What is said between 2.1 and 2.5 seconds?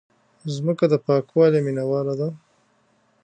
ده.